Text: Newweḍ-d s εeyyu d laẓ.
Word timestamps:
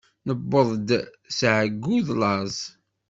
Newweḍ-d 0.25 0.89
s 1.37 1.39
εeyyu 1.53 1.97
d 2.07 2.09
laẓ. 2.21 2.57